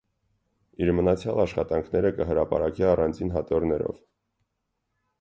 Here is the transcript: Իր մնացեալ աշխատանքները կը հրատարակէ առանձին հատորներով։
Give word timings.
Իր 0.85 0.91
մնացեալ 0.99 1.41
աշխատանքները 1.43 2.13
կը 2.21 2.29
հրատարակէ 2.31 2.91
առանձին 2.95 3.33
հատորներով։ 3.39 4.05